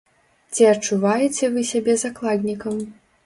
Ці 0.53 0.63
адчуваеце 0.69 1.51
вы 1.57 1.65
сябе 1.73 1.97
закладнікам? 2.05 2.81